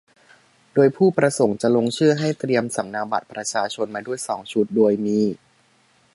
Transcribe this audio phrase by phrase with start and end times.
[0.73, 5.19] โดยผู้ประสงค์จะลงชื่อ ให้เตรียมสำเนาบัตรประชาชนมาด้วยสองชุด โดยมี